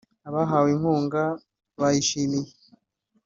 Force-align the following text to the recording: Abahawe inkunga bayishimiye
Abahawe 0.27 0.67
inkunga 0.75 1.21
bayishimiye 1.79 2.51